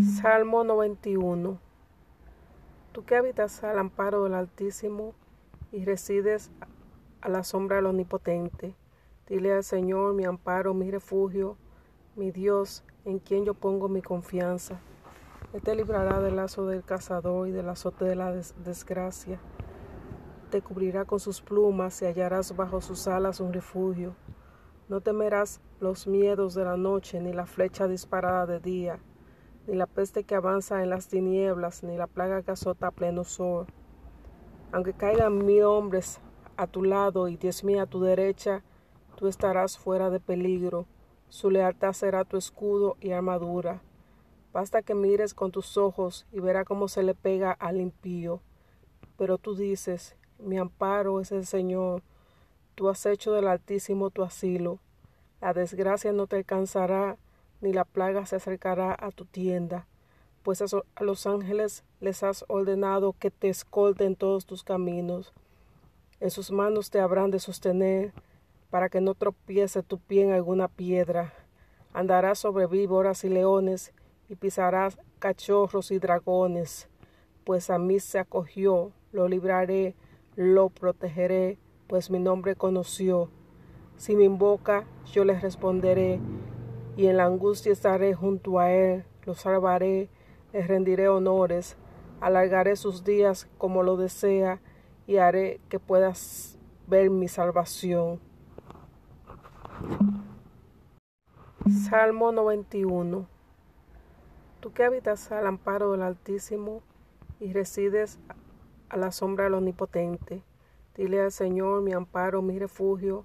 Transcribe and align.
Salmo 0.00 0.64
91 0.64 1.58
Tú 2.92 3.04
que 3.04 3.14
habitas 3.14 3.62
al 3.62 3.78
amparo 3.78 4.24
del 4.24 4.32
Altísimo 4.32 5.12
y 5.70 5.84
resides 5.84 6.50
a 7.20 7.28
la 7.28 7.44
sombra 7.44 7.76
del 7.76 7.86
Omnipotente, 7.86 8.74
dile 9.28 9.52
al 9.52 9.62
Señor 9.62 10.14
mi 10.14 10.24
amparo, 10.24 10.72
mi 10.72 10.90
refugio, 10.90 11.58
mi 12.16 12.30
Dios, 12.30 12.84
en 13.04 13.18
quien 13.18 13.44
yo 13.44 13.52
pongo 13.52 13.90
mi 13.90 14.00
confianza. 14.00 14.80
Él 15.52 15.60
te 15.60 15.76
librará 15.76 16.20
del 16.20 16.36
lazo 16.36 16.64
del 16.64 16.82
cazador 16.82 17.48
y 17.48 17.52
del 17.52 17.68
azote 17.68 18.06
de 18.06 18.16
la 18.16 18.32
desgracia. 18.32 19.40
Te 20.50 20.62
cubrirá 20.62 21.04
con 21.04 21.20
sus 21.20 21.42
plumas 21.42 22.00
y 22.00 22.06
hallarás 22.06 22.56
bajo 22.56 22.80
sus 22.80 23.06
alas 23.08 23.40
un 23.40 23.52
refugio. 23.52 24.16
No 24.88 25.02
temerás 25.02 25.60
los 25.80 26.06
miedos 26.06 26.54
de 26.54 26.64
la 26.64 26.78
noche, 26.78 27.20
ni 27.20 27.34
la 27.34 27.44
flecha 27.44 27.86
disparada 27.86 28.46
de 28.46 28.58
día 28.58 28.98
ni 29.66 29.76
la 29.76 29.86
peste 29.86 30.24
que 30.24 30.34
avanza 30.34 30.82
en 30.82 30.90
las 30.90 31.08
tinieblas, 31.08 31.82
ni 31.82 31.96
la 31.96 32.06
plaga 32.06 32.42
que 32.42 32.50
azota 32.50 32.88
a 32.88 32.90
pleno 32.90 33.24
sol. 33.24 33.66
Aunque 34.72 34.92
caigan 34.92 35.44
mil 35.44 35.64
hombres 35.64 36.20
a 36.56 36.66
tu 36.66 36.82
lado 36.82 37.28
y 37.28 37.36
diez 37.36 37.64
mil 37.64 37.78
a 37.78 37.86
tu 37.86 38.00
derecha, 38.00 38.64
tú 39.16 39.28
estarás 39.28 39.78
fuera 39.78 40.10
de 40.10 40.20
peligro. 40.20 40.86
Su 41.28 41.50
lealtad 41.50 41.92
será 41.92 42.24
tu 42.24 42.36
escudo 42.36 42.96
y 43.00 43.12
armadura. 43.12 43.82
Basta 44.52 44.82
que 44.82 44.94
mires 44.94 45.32
con 45.32 45.50
tus 45.50 45.78
ojos 45.78 46.26
y 46.30 46.40
verá 46.40 46.64
cómo 46.64 46.88
se 46.88 47.02
le 47.02 47.14
pega 47.14 47.52
al 47.52 47.80
impío. 47.80 48.42
Pero 49.16 49.38
tú 49.38 49.54
dices, 49.54 50.16
mi 50.38 50.58
amparo 50.58 51.20
es 51.20 51.32
el 51.32 51.46
Señor. 51.46 52.02
Tú 52.74 52.88
has 52.88 53.06
hecho 53.06 53.32
del 53.32 53.48
Altísimo 53.48 54.10
tu 54.10 54.22
asilo. 54.22 54.78
La 55.40 55.54
desgracia 55.54 56.12
no 56.12 56.26
te 56.26 56.36
alcanzará 56.36 57.18
ni 57.62 57.72
la 57.72 57.84
plaga 57.84 58.26
se 58.26 58.36
acercará 58.36 58.94
a 58.98 59.10
tu 59.12 59.24
tienda, 59.24 59.86
pues 60.42 60.60
a 60.60 61.02
los 61.04 61.26
ángeles 61.26 61.84
les 62.00 62.22
has 62.24 62.44
ordenado 62.48 63.14
que 63.18 63.30
te 63.30 63.48
escolten 63.48 64.16
todos 64.16 64.44
tus 64.44 64.64
caminos. 64.64 65.32
En 66.20 66.30
sus 66.30 66.50
manos 66.50 66.90
te 66.90 67.00
habrán 67.00 67.30
de 67.30 67.38
sostener, 67.38 68.12
para 68.68 68.88
que 68.88 69.00
no 69.00 69.14
tropiece 69.14 69.82
tu 69.82 69.98
pie 69.98 70.24
en 70.24 70.32
alguna 70.32 70.66
piedra. 70.66 71.32
Andarás 71.92 72.38
sobre 72.38 72.66
víboras 72.66 73.22
y 73.22 73.28
leones, 73.28 73.92
y 74.28 74.34
pisarás 74.34 74.98
cachorros 75.18 75.90
y 75.90 75.98
dragones. 75.98 76.88
Pues 77.44 77.70
a 77.70 77.78
mí 77.78 78.00
se 78.00 78.18
acogió, 78.18 78.92
lo 79.12 79.28
libraré, 79.28 79.94
lo 80.36 80.70
protegeré, 80.70 81.58
pues 81.86 82.10
mi 82.10 82.18
nombre 82.18 82.56
conoció. 82.56 83.28
Si 83.98 84.16
me 84.16 84.24
invoca, 84.24 84.84
yo 85.12 85.24
le 85.24 85.38
responderé 85.38 86.18
y 86.96 87.06
en 87.06 87.16
la 87.16 87.24
angustia 87.24 87.72
estaré 87.72 88.14
junto 88.14 88.58
a 88.58 88.70
él, 88.70 89.04
lo 89.24 89.34
salvaré, 89.34 90.08
le 90.52 90.66
rendiré 90.66 91.08
honores, 91.08 91.76
alargaré 92.20 92.76
sus 92.76 93.04
días 93.04 93.48
como 93.58 93.82
lo 93.82 93.96
desea 93.96 94.60
y 95.06 95.16
haré 95.16 95.60
que 95.68 95.78
puedas 95.78 96.58
ver 96.86 97.10
mi 97.10 97.28
salvación. 97.28 98.20
Salmo 101.88 102.32
91 102.32 103.26
Tú 104.60 104.72
que 104.72 104.84
habitas 104.84 105.32
al 105.32 105.46
amparo 105.46 105.92
del 105.92 106.02
Altísimo 106.02 106.82
y 107.40 107.52
resides 107.52 108.20
a 108.88 108.96
la 108.96 109.10
sombra 109.10 109.44
del 109.44 109.54
Omnipotente, 109.54 110.44
dile 110.94 111.20
al 111.20 111.32
Señor 111.32 111.82
mi 111.82 111.92
amparo, 111.92 112.42
mi 112.42 112.58
refugio, 112.58 113.24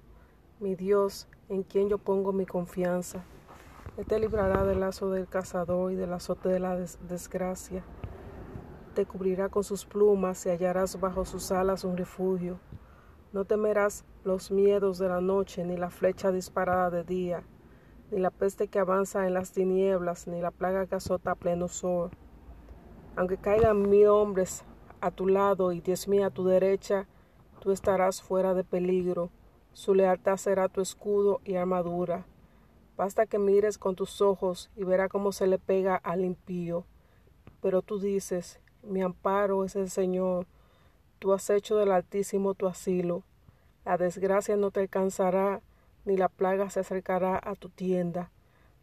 mi 0.58 0.74
Dios, 0.74 1.28
en 1.48 1.62
quien 1.62 1.88
yo 1.88 1.98
pongo 1.98 2.32
mi 2.32 2.44
confianza. 2.44 3.24
Te 4.06 4.18
librará 4.18 4.64
del 4.64 4.80
lazo 4.80 5.10
del 5.10 5.28
cazador 5.28 5.92
y 5.92 5.96
del 5.96 6.12
azote 6.12 6.48
de 6.48 6.60
la 6.60 6.76
desgracia. 6.76 7.84
Te 8.94 9.04
cubrirá 9.04 9.48
con 9.48 9.64
sus 9.64 9.84
plumas 9.84 10.46
y 10.46 10.50
hallarás 10.50 10.98
bajo 10.98 11.24
sus 11.24 11.52
alas 11.52 11.84
un 11.84 11.96
refugio. 11.96 12.58
No 13.32 13.44
temerás 13.44 14.04
los 14.24 14.50
miedos 14.50 14.98
de 14.98 15.08
la 15.08 15.20
noche, 15.20 15.64
ni 15.64 15.76
la 15.76 15.90
flecha 15.90 16.32
disparada 16.32 16.90
de 16.90 17.04
día, 17.04 17.42
ni 18.10 18.18
la 18.18 18.30
peste 18.30 18.68
que 18.68 18.78
avanza 18.78 19.26
en 19.26 19.34
las 19.34 19.52
tinieblas, 19.52 20.26
ni 20.26 20.40
la 20.40 20.50
plaga 20.50 20.86
que 20.86 20.94
azota 20.94 21.32
a 21.32 21.34
pleno 21.34 21.68
sol. 21.68 22.10
Aunque 23.16 23.36
caigan 23.36 23.90
mil 23.90 24.06
hombres 24.06 24.64
a 25.00 25.10
tu 25.10 25.26
lado 25.26 25.72
y 25.72 25.80
diez 25.80 26.08
mil 26.08 26.22
a 26.22 26.30
tu 26.30 26.44
derecha, 26.44 27.06
tú 27.60 27.72
estarás 27.72 28.22
fuera 28.22 28.54
de 28.54 28.64
peligro. 28.64 29.30
Su 29.72 29.94
lealtad 29.94 30.36
será 30.36 30.68
tu 30.68 30.80
escudo 30.80 31.40
y 31.44 31.56
armadura. 31.56 32.26
Basta 32.98 33.26
que 33.26 33.38
mires 33.38 33.78
con 33.78 33.94
tus 33.94 34.20
ojos 34.20 34.70
y 34.74 34.82
verá 34.82 35.08
cómo 35.08 35.30
se 35.30 35.46
le 35.46 35.60
pega 35.60 35.94
al 35.94 36.24
impío. 36.24 36.84
Pero 37.62 37.80
tú 37.80 38.00
dices, 38.00 38.58
mi 38.82 39.02
amparo 39.02 39.64
es 39.64 39.76
el 39.76 39.88
Señor, 39.88 40.48
tú 41.20 41.32
has 41.32 41.48
hecho 41.48 41.76
del 41.76 41.92
Altísimo 41.92 42.54
tu 42.54 42.66
asilo. 42.66 43.22
La 43.84 43.98
desgracia 43.98 44.56
no 44.56 44.72
te 44.72 44.80
alcanzará, 44.80 45.62
ni 46.06 46.16
la 46.16 46.28
plaga 46.28 46.70
se 46.70 46.80
acercará 46.80 47.40
a 47.40 47.54
tu 47.54 47.68
tienda, 47.68 48.32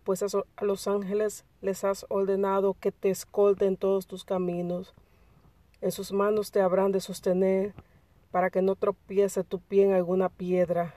pues 0.06 0.24
a, 0.24 0.64
los 0.64 0.88
ángeles 0.88 1.44
les 1.60 1.84
has 1.84 2.06
ordenado 2.08 2.74
que 2.80 2.94
te 2.94 3.10
escolten 3.10 3.76
todos 3.76 4.08
tus 4.08 4.24
caminos. 4.24 4.94
En 5.82 5.92
sus 5.92 6.14
manos 6.14 6.52
te 6.52 6.62
habrán 6.62 6.94
de 6.94 7.02
sostener, 7.02 7.74
para 8.32 8.50
que 8.50 8.62
no 8.62 8.76
tropiece 8.76 9.44
tu 9.44 9.60
pie 9.60 9.84
en 9.84 9.94
alguna 9.94 10.30
piedra. 10.30 10.96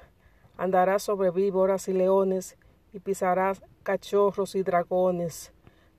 Andarás 0.57 1.03
sobre 1.03 1.33
víboras 1.33 1.89
y 1.89 1.93
leones, 1.93 2.57
y 2.93 3.01
pisarás 3.01 3.63
cachorros 3.83 4.55
y 4.55 4.63
dragones, 4.63 5.53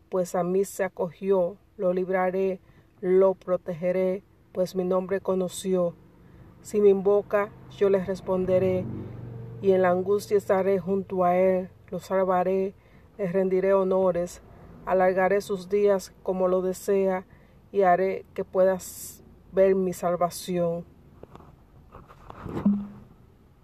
pues 0.09 0.35
a 0.35 0.43
mí 0.43 0.65
se 0.65 0.83
acogió, 0.83 1.57
lo 1.77 1.93
libraré, 1.93 2.59
lo 3.01 3.35
protegeré, 3.35 4.23
pues 4.51 4.75
mi 4.75 4.83
nombre 4.83 5.21
conoció. 5.21 5.95
Si 6.61 6.81
me 6.81 6.89
invoca, 6.89 7.49
yo 7.77 7.89
le 7.89 8.03
responderé, 8.03 8.85
y 9.61 9.71
en 9.71 9.81
la 9.81 9.89
angustia 9.89 10.37
estaré 10.37 10.79
junto 10.79 11.23
a 11.23 11.35
él, 11.37 11.69
lo 11.89 11.99
salvaré, 11.99 12.73
le 13.17 13.31
rendiré 13.31 13.73
honores, 13.73 14.41
alargaré 14.85 15.41
sus 15.41 15.69
días 15.69 16.13
como 16.23 16.47
lo 16.47 16.61
desea, 16.61 17.25
y 17.71 17.83
haré 17.83 18.25
que 18.33 18.43
puedas 18.43 19.23
ver 19.51 19.75
mi 19.75 19.93
salvación. 19.93 20.85